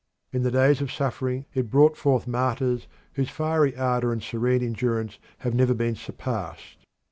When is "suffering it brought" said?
0.91-1.95